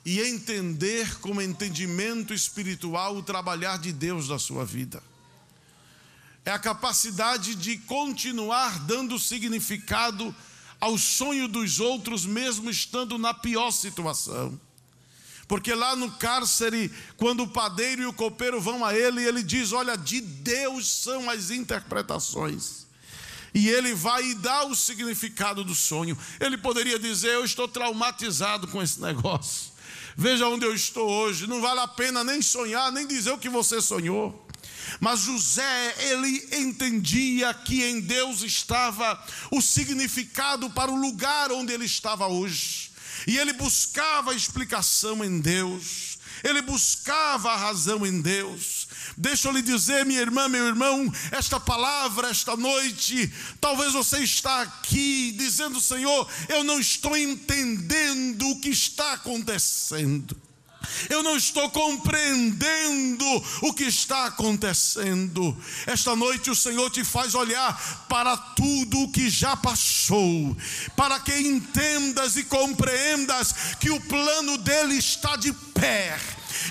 [0.05, 5.01] e entender como entendimento espiritual o trabalhar de Deus na sua vida.
[6.43, 10.33] É a capacidade de continuar dando significado
[10.79, 14.59] ao sonho dos outros, mesmo estando na pior situação.
[15.47, 19.71] Porque lá no cárcere, quando o padeiro e o copeiro vão a ele, ele diz:
[19.71, 22.87] Olha, de Deus são as interpretações.
[23.53, 26.17] E ele vai dá o significado do sonho.
[26.39, 29.71] Ele poderia dizer: Eu estou traumatizado com esse negócio.
[30.15, 31.47] Veja onde eu estou hoje.
[31.47, 34.47] Não vale a pena nem sonhar, nem dizer o que você sonhou.
[34.99, 41.85] Mas José, ele entendia que em Deus estava o significado para o lugar onde ele
[41.85, 42.91] estava hoje.
[43.27, 46.17] E ele buscava a explicação em Deus.
[46.43, 48.80] Ele buscava a razão em Deus.
[49.17, 54.61] Deixa eu lhe dizer, minha irmã, meu irmão, esta palavra, esta noite, talvez você está
[54.61, 60.35] aqui dizendo, Senhor, eu não estou entendendo o que está acontecendo.
[61.09, 63.25] Eu não estou compreendendo
[63.61, 65.55] o que está acontecendo.
[65.85, 70.57] Esta noite o Senhor te faz olhar para tudo o que já passou,
[70.95, 76.19] para que entendas e compreendas que o plano dele está de pé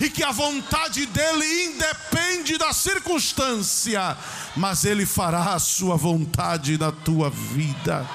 [0.00, 4.16] e que a vontade dele independe da circunstância,
[4.56, 8.08] mas ele fará a sua vontade na tua vida.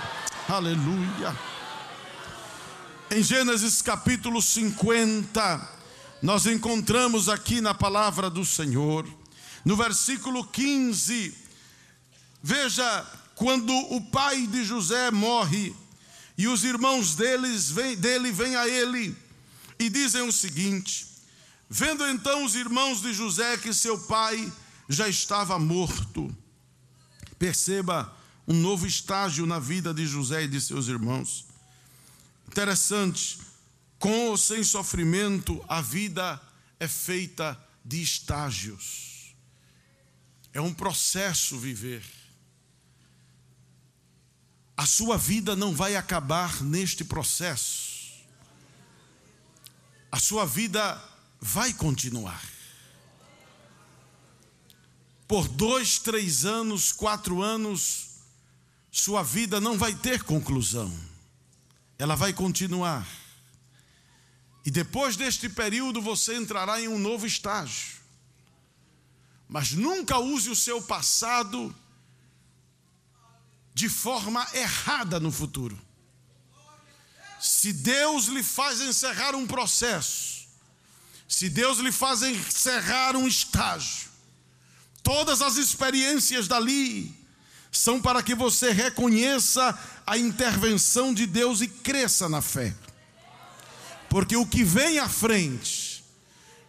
[0.47, 1.35] Aleluia.
[3.11, 5.69] Em Gênesis capítulo 50,
[6.21, 9.07] nós encontramos aqui na palavra do Senhor,
[9.63, 11.33] no versículo 15,
[12.41, 15.75] veja, quando o pai de José morre
[16.37, 19.15] e os irmãos deles vem, dele vêm a ele
[19.79, 21.07] e dizem o seguinte:
[21.69, 24.51] Vendo então os irmãos de José que seu pai
[24.87, 26.35] já estava morto,
[27.39, 28.15] perceba
[28.47, 31.47] um novo estágio na vida de José e de seus irmãos.
[32.47, 33.39] Interessante,
[33.97, 36.39] com ou sem sofrimento, a vida
[36.79, 39.35] é feita de estágios.
[40.53, 42.03] É um processo viver.
[44.77, 48.13] A sua vida não vai acabar neste processo.
[50.11, 51.01] A sua vida
[51.39, 52.43] vai continuar.
[55.27, 58.09] Por dois, três anos, quatro anos,
[58.91, 60.91] sua vida não vai ter conclusão.
[61.97, 63.07] Ela vai continuar.
[64.65, 67.95] E depois deste período você entrará em um novo estágio.
[69.47, 71.75] Mas nunca use o seu passado
[73.73, 75.79] de forma errada no futuro.
[77.39, 80.34] Se Deus lhe faz encerrar um processo,
[81.27, 84.09] se Deus lhe faz encerrar um estágio,
[85.03, 87.13] todas as experiências dali
[87.71, 92.73] são para que você reconheça a intervenção de Deus e cresça na fé.
[94.09, 96.03] Porque o que vem à frente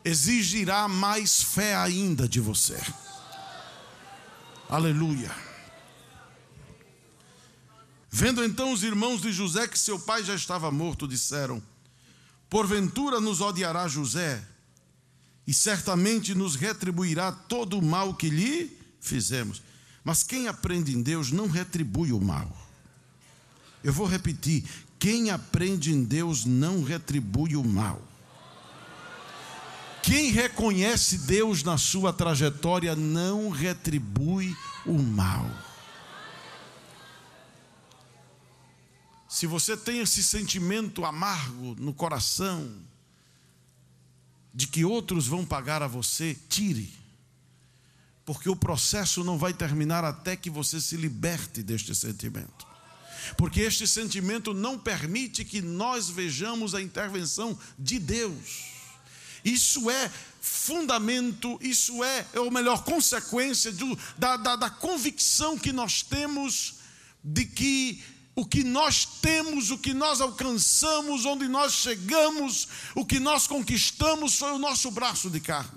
[0.04, 2.80] exigirá mais fé ainda de você.
[4.68, 5.30] Aleluia.
[8.10, 11.62] Vendo então os irmãos de José que seu pai já estava morto, disseram:
[12.48, 14.42] Porventura nos odiará José,
[15.46, 19.62] e certamente nos retribuirá todo o mal que lhe fizemos.
[20.02, 22.50] Mas quem aprende em Deus não retribui o mal.
[23.82, 24.64] Eu vou repetir:
[24.98, 28.02] quem aprende em Deus não retribui o mal.
[30.02, 35.50] Quem reconhece Deus na sua trajetória não retribui o mal.
[39.28, 42.70] Se você tem esse sentimento amargo no coração,
[44.54, 46.92] de que outros vão pagar a você, tire,
[48.24, 52.66] porque o processo não vai terminar até que você se liberte deste sentimento
[53.36, 58.76] porque este sentimento não permite que nós vejamos a intervenção de Deus.
[59.44, 60.10] Isso é
[60.40, 66.74] fundamento, isso é, é ou melhor, consequência do, da, da, da convicção que nós temos
[67.22, 68.02] de que
[68.36, 74.36] o que nós temos, o que nós alcançamos, onde nós chegamos, o que nós conquistamos
[74.38, 75.70] foi o nosso braço de carne.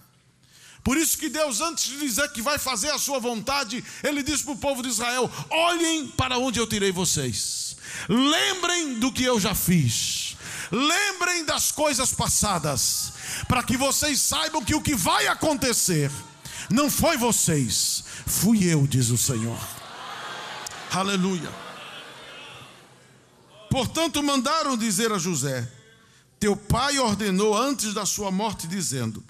[0.83, 4.41] Por isso que Deus, antes de dizer que vai fazer a sua vontade, Ele diz
[4.41, 7.77] para o povo de Israel: olhem para onde eu tirei vocês,
[8.09, 10.35] lembrem do que eu já fiz,
[10.69, 13.13] lembrem das coisas passadas,
[13.47, 16.11] para que vocês saibam que o que vai acontecer
[16.69, 19.59] não foi vocês, fui eu, diz o Senhor.
[20.91, 21.68] Aleluia.
[23.69, 25.71] Portanto, mandaram dizer a José:
[26.39, 29.23] Teu pai ordenou antes da sua morte, dizendo: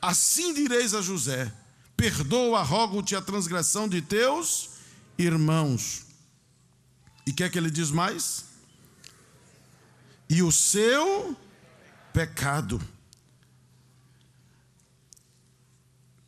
[0.00, 1.52] Assim direis a José:
[1.96, 4.70] Perdoa, rogo-te a transgressão de teus
[5.18, 6.06] irmãos.
[7.26, 8.46] E quer que ele diz mais?
[10.28, 11.36] E o seu
[12.12, 12.80] pecado.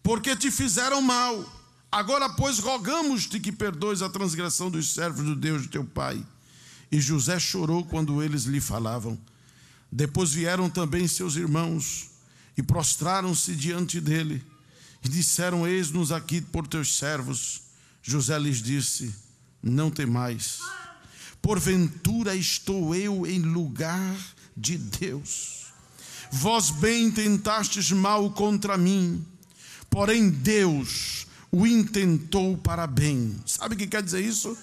[0.03, 1.45] Porque te fizeram mal.
[1.91, 6.25] Agora, pois, rogamos-te que perdoes a transgressão dos servos do Deus de teu pai.
[6.93, 9.19] E José chorou quando eles lhe falavam.
[9.91, 12.11] Depois vieram também seus irmãos
[12.57, 14.45] e prostraram-se diante dele
[15.03, 17.63] e disseram: Eis-nos aqui por teus servos.
[18.03, 19.15] José lhes disse:
[19.63, 20.59] Não temais,
[21.41, 24.15] porventura estou eu em lugar
[24.55, 25.63] de Deus.
[26.31, 29.25] Vós bem tentastes mal contra mim,
[29.89, 33.39] porém Deus o intentou para bem.
[33.47, 34.57] Sabe o que quer dizer isso?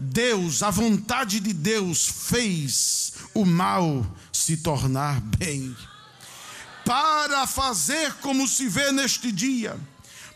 [0.00, 5.76] Deus, a vontade de Deus fez o mal se tornar bem
[6.86, 9.78] para fazer como se vê neste dia,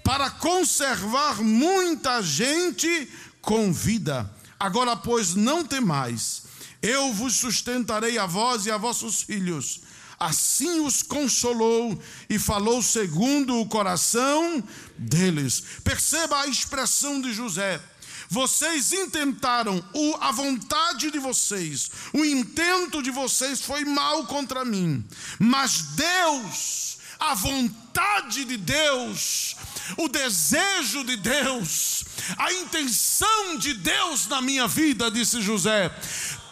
[0.04, 3.10] para conservar muita gente
[3.40, 4.30] com vida.
[4.60, 6.42] Agora, pois, não temais,
[6.82, 9.80] eu vos sustentarei a vós e a vossos filhos.
[10.20, 11.98] Assim os consolou
[12.28, 14.62] e falou segundo o coração
[14.96, 15.62] deles.
[15.82, 17.80] Perceba a expressão de José
[18.28, 25.04] vocês intentaram o, a vontade de vocês, o intento de vocês foi mal contra mim,
[25.38, 29.56] mas Deus, a vontade de Deus,
[29.96, 32.04] o desejo de Deus,
[32.38, 35.94] a intenção de Deus na minha vida, disse José,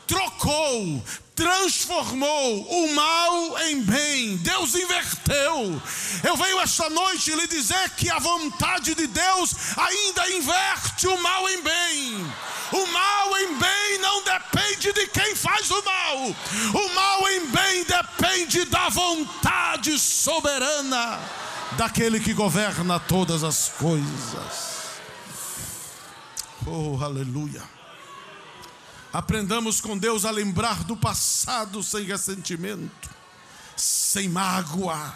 [0.07, 1.03] trocou,
[1.35, 4.37] transformou o mal em bem.
[4.39, 5.81] Deus inverteu.
[6.23, 11.49] Eu venho esta noite lhe dizer que a vontade de Deus ainda inverte o mal
[11.49, 12.33] em bem.
[12.73, 16.17] O mal em bem não depende de quem faz o mal.
[16.75, 21.21] O mal em bem depende da vontade soberana
[21.77, 24.73] daquele que governa todas as coisas.
[26.67, 27.63] Oh, aleluia.
[29.13, 33.11] Aprendamos com Deus a lembrar do passado sem ressentimento,
[33.77, 35.15] sem mágoa.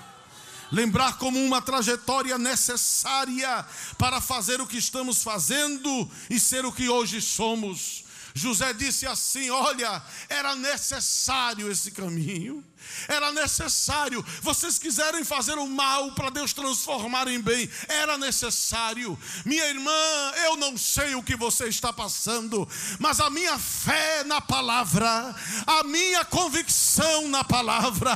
[0.71, 3.65] Lembrar como uma trajetória necessária
[3.97, 8.05] para fazer o que estamos fazendo e ser o que hoje somos.
[8.35, 12.63] José disse assim: Olha, era necessário esse caminho
[13.09, 14.25] era necessário.
[14.43, 19.19] Vocês quiserem fazer o mal para Deus transformar em bem, era necessário.
[19.45, 22.69] Minha irmã, eu não sei o que você está passando,
[22.99, 25.35] mas a minha fé na palavra,
[25.67, 28.15] a minha convicção na palavra,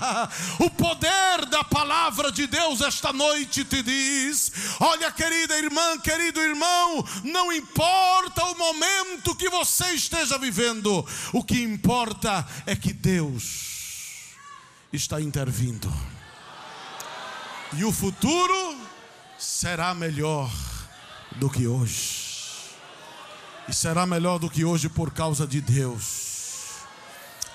[0.59, 7.05] o poder da palavra de Deus esta noite te diz: olha, querida irmã, querido irmão,
[7.25, 13.70] não importa o momento que você esteja vivendo, o que importa é que Deus
[14.93, 15.93] está intervindo.
[17.77, 18.77] E o futuro
[19.39, 20.51] será melhor
[21.37, 22.31] do que hoje.
[23.69, 26.81] E será melhor do que hoje por causa de Deus.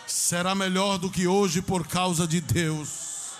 [0.07, 3.33] Será melhor do que hoje por causa de Deus.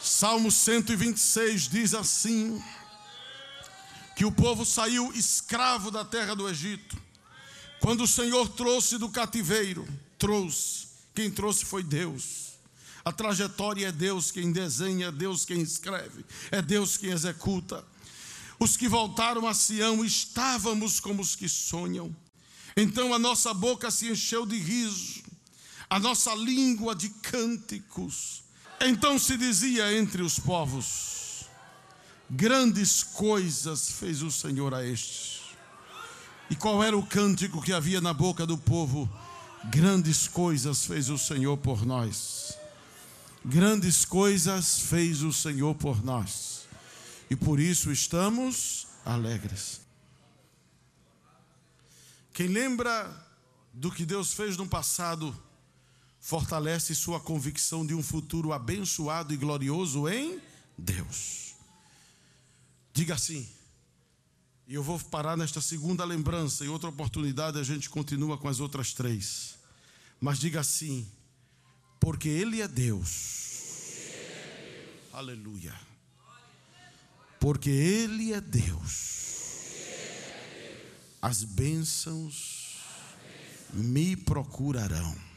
[0.00, 2.62] Salmo 126 diz assim:
[4.18, 7.00] que o povo saiu escravo da terra do Egito.
[7.78, 9.86] Quando o Senhor trouxe do cativeiro,
[10.18, 10.87] trouxe
[11.18, 12.52] quem trouxe foi Deus.
[13.04, 17.84] A trajetória é Deus quem desenha, é Deus quem escreve, é Deus quem executa.
[18.56, 22.14] Os que voltaram a Sião estávamos como os que sonham.
[22.76, 25.24] Então a nossa boca se encheu de riso,
[25.90, 28.44] a nossa língua de cânticos.
[28.80, 31.46] Então se dizia entre os povos:
[32.30, 35.40] Grandes coisas fez o Senhor a estes.
[36.48, 39.10] E qual era o cântico que havia na boca do povo?
[39.64, 42.56] Grandes coisas fez o Senhor por nós.
[43.44, 46.66] Grandes coisas fez o Senhor por nós.
[47.30, 49.80] E por isso estamos alegres.
[52.32, 53.26] Quem lembra
[53.72, 55.36] do que Deus fez no passado,
[56.20, 60.40] fortalece sua convicção de um futuro abençoado e glorioso em
[60.76, 61.54] Deus.
[62.92, 63.48] Diga assim:
[64.68, 66.62] e eu vou parar nesta segunda lembrança.
[66.62, 69.54] Em outra oportunidade a gente continua com as outras três.
[70.20, 71.10] Mas diga assim:
[71.98, 73.48] porque Ele é Deus.
[75.10, 75.74] Aleluia.
[77.40, 79.16] Porque Ele é Deus.
[81.22, 82.76] As bênçãos
[83.72, 85.27] me procurarão.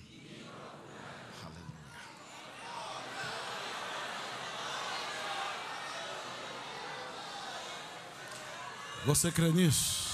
[9.06, 10.12] Você crê nisso?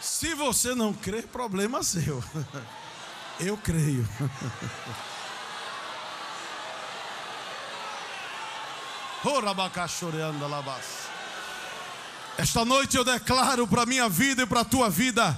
[0.00, 2.22] Se você não crê, problema seu.
[3.40, 4.06] Eu creio.
[12.36, 15.36] Esta noite eu declaro para minha vida e para a tua vida: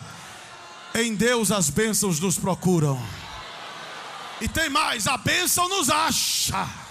[0.92, 3.00] em Deus as bênçãos nos procuram.
[4.40, 6.85] E tem mais: a bênção nos acha.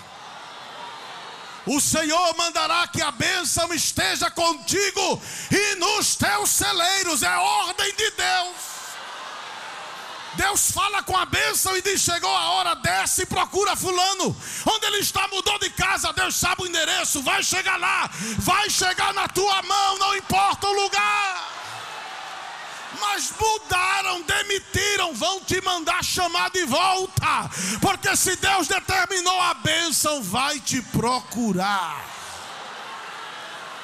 [1.65, 8.11] O Senhor mandará que a bênção esteja contigo e nos teus celeiros, é ordem de
[8.11, 8.75] Deus.
[10.35, 14.35] Deus fala com a bênção e diz: Chegou a hora, desce e procura Fulano.
[14.65, 16.13] Onde ele está, mudou de casa.
[16.13, 17.21] Deus sabe o endereço.
[17.21, 18.09] Vai chegar lá,
[18.39, 21.44] vai chegar na tua mão, não importa o lugar.
[22.99, 27.49] Mas mudaram, demitiram, vão te mandar chamar de volta.
[27.81, 32.05] Porque se Deus determinou a bênção, vai te procurar.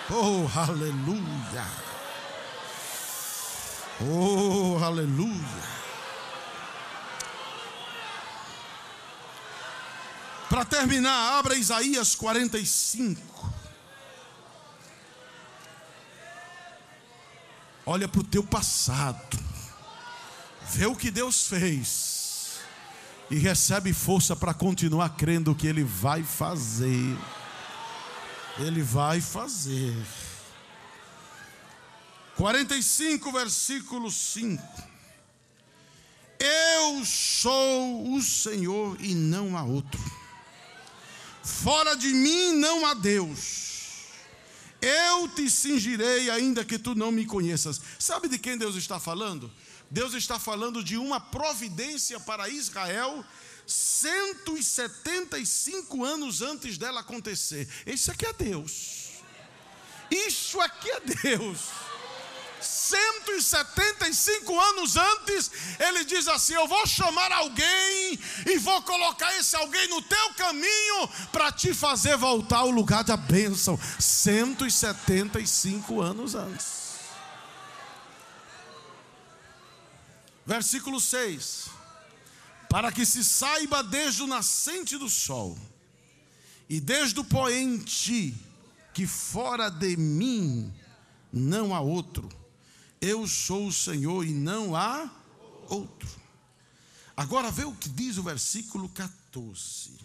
[0.10, 1.66] Oh, aleluia.
[4.02, 5.72] Oh, aleluia.
[10.50, 13.51] Para terminar, abra Isaías 45.
[17.94, 19.38] Olha para o teu passado,
[20.70, 22.62] vê o que Deus fez
[23.30, 27.18] e recebe força para continuar crendo que Ele vai fazer.
[28.60, 29.94] Ele vai fazer.
[32.38, 34.64] 45, versículo 5.
[36.40, 40.00] Eu sou o Senhor e não há outro.
[41.44, 43.71] Fora de mim não há Deus.
[44.82, 47.80] Eu te cingirei, ainda que tu não me conheças.
[48.00, 49.52] Sabe de quem Deus está falando?
[49.90, 53.24] Deus está falando de uma providência para Israel
[53.68, 57.68] 175 anos antes dela acontecer.
[57.86, 59.12] Isso aqui é Deus.
[60.10, 61.60] Isso aqui é Deus.
[62.62, 69.88] 175 anos antes, ele diz assim: Eu vou chamar alguém e vou colocar esse alguém
[69.88, 73.80] no teu caminho para te fazer voltar ao lugar da bênção.
[74.00, 76.82] 175 anos antes.
[80.46, 81.70] Versículo 6:
[82.70, 85.58] Para que se saiba desde o nascente do sol
[86.70, 88.36] e desde o poente
[88.94, 90.72] que fora de mim
[91.32, 92.41] não há outro
[93.02, 95.10] eu sou o Senhor e não há
[95.68, 96.08] outro.
[97.18, 100.00] Agora vê o que diz o versículo 14.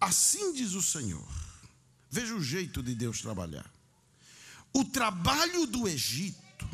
[0.00, 1.28] Assim diz o Senhor.
[2.10, 3.70] Veja o jeito de Deus trabalhar.
[4.72, 6.68] O trabalho do Egito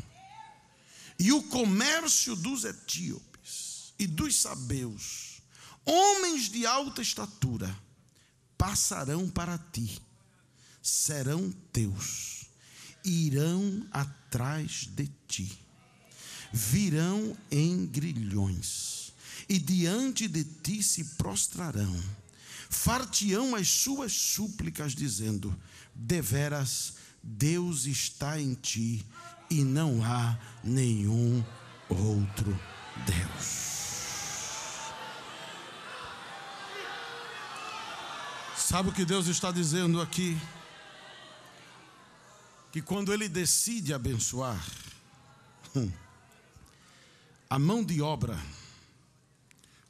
[1.19, 5.41] e o comércio dos etíopes e dos sabeus,
[5.85, 7.77] homens de alta estatura,
[8.57, 10.01] passarão para ti
[10.85, 12.45] serão teus,
[13.03, 15.51] irão atrás de ti,
[16.53, 19.11] virão em grilhões,
[19.49, 21.99] e diante de ti se prostrarão,
[22.69, 25.59] fartião as suas súplicas, dizendo:
[25.95, 29.03] Deveras Deus está em ti,
[29.49, 31.43] e não há nenhum
[31.89, 32.59] outro
[33.07, 33.65] Deus.
[38.55, 40.37] Sabe o que Deus está dizendo aqui?
[42.75, 44.61] Que quando ele decide abençoar,
[45.73, 45.89] hum,
[47.49, 48.37] a mão de obra,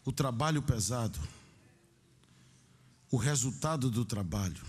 [0.04, 1.20] o trabalho pesado,
[3.10, 4.64] o resultado do trabalho,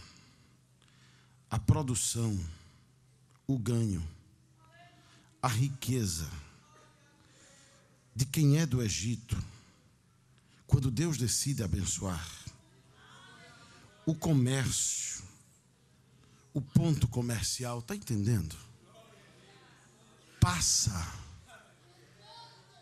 [1.51, 2.43] a produção,
[3.47, 4.03] o ganho,
[5.43, 6.27] a riqueza
[8.15, 9.37] de quem é do Egito,
[10.67, 12.27] quando Deus decide abençoar,
[14.07, 15.23] o comércio,
[16.57, 18.57] o ponto comercial, está entendendo?
[20.41, 21.15] Passa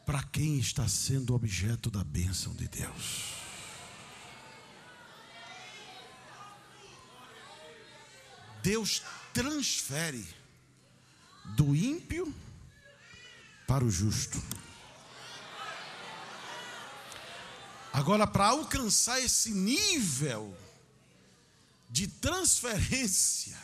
[0.06, 3.32] para quem está sendo objeto da bênção de Deus.
[8.62, 9.02] Deus
[9.32, 10.24] transfere
[11.56, 12.32] do ímpio
[13.66, 14.40] para o justo.
[17.92, 20.56] Agora, para alcançar esse nível
[21.94, 23.56] de transferência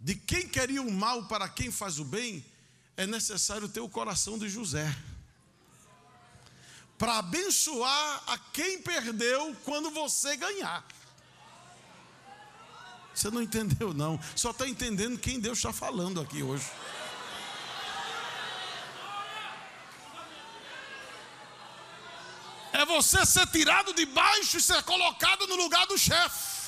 [0.00, 2.42] de quem queria o mal para quem faz o bem,
[2.96, 4.90] é necessário ter o coração de José.
[6.96, 10.82] Para abençoar a quem perdeu quando você ganhar.
[13.14, 14.18] Você não entendeu, não.
[14.34, 16.70] Só está entendendo quem Deus está falando aqui hoje.
[22.72, 26.63] É você ser tirado de baixo e ser colocado no lugar do chefe.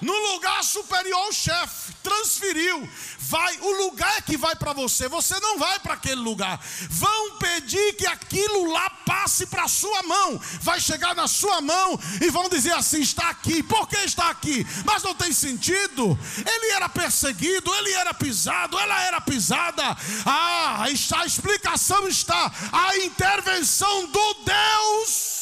[0.00, 2.88] No lugar superior ao chefe, transferiu.
[3.18, 6.60] Vai, o lugar é que vai para você, você não vai para aquele lugar.
[6.90, 10.40] Vão pedir que aquilo lá passe para sua mão.
[10.60, 13.62] Vai chegar na sua mão e vão dizer assim: está aqui.
[13.62, 14.66] Por que está aqui?
[14.84, 16.18] Mas não tem sentido.
[16.46, 19.96] Ele era perseguido, ele era pisado, ela era pisada.
[20.24, 25.36] Ah, a explicação está a intervenção do Deus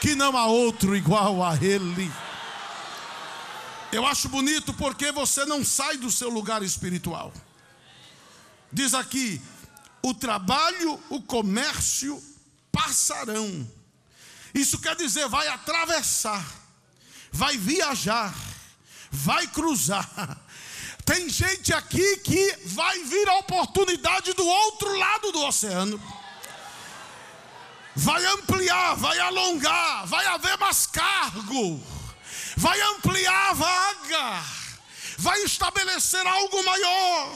[0.00, 2.12] que não há outro igual a ele.
[3.94, 7.32] Eu acho bonito porque você não sai do seu lugar espiritual.
[8.72, 9.40] Diz aqui:
[10.02, 12.20] o trabalho, o comércio
[12.72, 13.64] passarão.
[14.52, 16.44] Isso quer dizer, vai atravessar,
[17.30, 18.34] vai viajar,
[19.12, 20.40] vai cruzar.
[21.06, 26.02] Tem gente aqui que vai vir a oportunidade do outro lado do oceano.
[27.94, 32.03] Vai ampliar, vai alongar, vai haver mais cargo
[32.56, 34.44] vai ampliar a vaga,
[35.18, 37.32] vai estabelecer algo maior,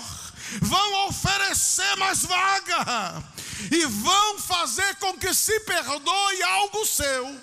[0.63, 3.23] vão oferecer mais vaga
[3.71, 7.41] e vão fazer com que se perdoe algo seu,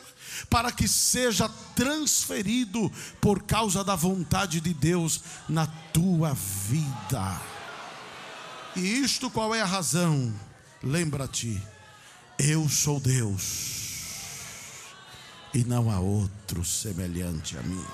[0.50, 7.42] para que seja transferido por causa da vontade de Deus na tua vida.
[8.76, 10.34] E isto qual é a razão?
[10.84, 11.62] Lembra-te,
[12.38, 13.75] eu sou Deus
[15.56, 17.86] e não há outro semelhante a mim.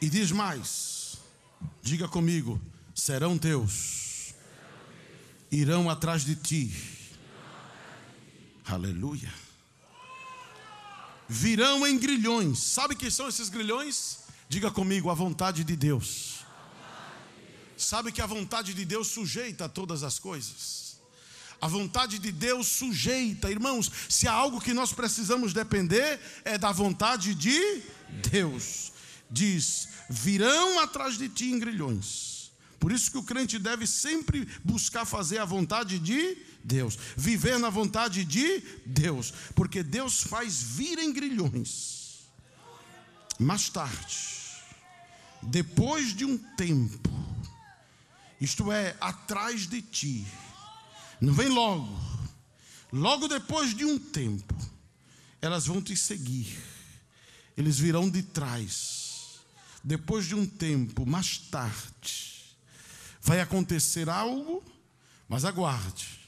[0.00, 1.18] E diz mais:
[1.82, 2.58] diga comigo,
[2.94, 4.34] serão teus,
[5.52, 6.74] irão atrás de ti.
[8.64, 9.32] Aleluia.
[11.28, 12.58] Virão em grilhões.
[12.60, 14.20] Sabe que são esses grilhões?
[14.48, 16.38] Diga comigo, a vontade de Deus.
[17.76, 20.97] Sabe que a vontade de Deus sujeita todas as coisas.
[21.60, 26.70] A vontade de Deus sujeita, irmãos, se há algo que nós precisamos depender, é da
[26.70, 27.82] vontade de
[28.30, 28.92] Deus.
[29.30, 32.52] Diz: virão atrás de ti em grilhões.
[32.78, 37.70] Por isso que o crente deve sempre buscar fazer a vontade de Deus, viver na
[37.70, 42.28] vontade de Deus, porque Deus faz vir em grilhões.
[43.38, 44.16] Mais tarde,
[45.42, 47.10] depois de um tempo,
[48.40, 50.26] isto é, atrás de ti,
[51.20, 51.88] não vem logo.
[52.92, 54.54] Logo depois de um tempo,
[55.42, 56.58] elas vão te seguir.
[57.56, 59.40] Eles virão de trás.
[59.82, 62.56] Depois de um tempo, mais tarde,
[63.20, 64.62] vai acontecer algo,
[65.28, 66.18] mas aguarde.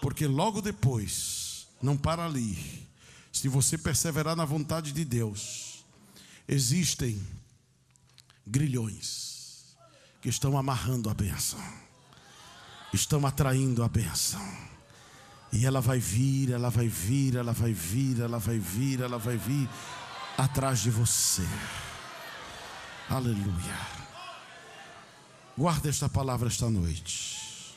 [0.00, 2.86] Porque logo depois, não para ali.
[3.32, 5.84] Se você perseverar na vontade de Deus,
[6.48, 7.22] existem
[8.46, 9.76] grilhões
[10.20, 11.85] que estão amarrando a bênção
[12.92, 14.40] estão atraindo a bênção.
[15.52, 19.36] E ela vai vir, ela vai vir, ela vai vir, ela vai vir, ela vai
[19.36, 19.68] vir
[20.36, 21.46] atrás de você.
[23.08, 23.78] Aleluia.
[25.56, 27.74] Guarda esta palavra esta noite.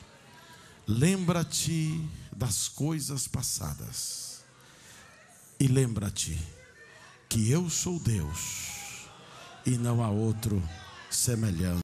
[0.86, 2.06] Lembra-te
[2.36, 4.42] das coisas passadas.
[5.58, 6.38] E lembra-te
[7.28, 9.06] que eu sou Deus
[9.64, 10.62] e não há outro
[11.10, 11.78] semelhante.